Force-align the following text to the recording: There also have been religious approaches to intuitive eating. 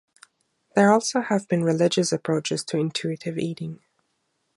There 0.75 0.91
also 0.91 1.21
have 1.21 1.47
been 1.47 1.63
religious 1.63 2.11
approaches 2.11 2.63
to 2.63 2.77
intuitive 2.79 3.37
eating. 3.37 3.81